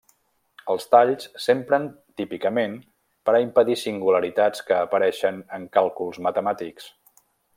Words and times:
Els 0.73 0.85
talls 0.93 1.27
s'empren 1.43 1.85
típicament 2.21 2.73
per 3.29 3.35
a 3.35 3.43
impedir 3.45 3.77
singularitats 3.83 4.67
que 4.71 4.79
apareixen 4.79 5.37
en 5.59 5.69
càlculs 5.79 6.23
matemàtics. 6.31 6.89